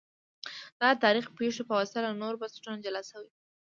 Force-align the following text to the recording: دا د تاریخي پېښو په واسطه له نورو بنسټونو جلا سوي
دا 0.81 0.89
د 0.95 1.01
تاریخي 1.03 1.31
پېښو 1.39 1.67
په 1.69 1.73
واسطه 1.77 1.99
له 2.05 2.11
نورو 2.21 2.39
بنسټونو 2.41 2.83
جلا 2.85 3.01
سوي 3.11 3.29